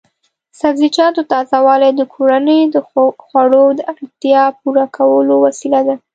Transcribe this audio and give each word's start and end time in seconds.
د 0.51 0.53
سبزیجاتو 0.61 1.21
تازه 1.31 1.57
والي 1.67 1.89
د 1.95 2.01
کورنیو 2.13 2.71
د 2.75 2.77
خوړو 3.25 3.65
د 3.77 3.79
اړتیا 3.91 4.43
پوره 4.59 4.85
کولو 4.97 5.35
وسیله 5.45 5.79
ده. 5.87 5.95